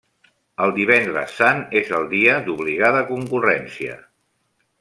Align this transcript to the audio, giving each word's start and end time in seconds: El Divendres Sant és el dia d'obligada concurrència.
El 0.63 0.71
Divendres 0.77 1.35
Sant 1.41 1.61
és 1.83 1.93
el 1.99 2.09
dia 2.15 2.39
d'obligada 2.49 3.07
concurrència. 3.15 4.03